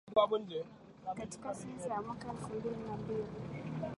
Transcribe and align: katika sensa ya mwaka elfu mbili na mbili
katika 1.15 1.53
sensa 1.55 1.89
ya 1.93 2.01
mwaka 2.01 2.31
elfu 2.31 2.53
mbili 2.55 2.75
na 2.87 2.97
mbili 2.97 3.23